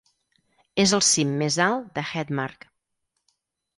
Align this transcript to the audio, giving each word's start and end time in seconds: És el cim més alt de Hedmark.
És 0.83 0.93
el 0.99 1.03
cim 1.09 1.35
més 1.43 1.59
alt 1.67 1.93
de 1.99 2.07
Hedmark. 2.13 2.67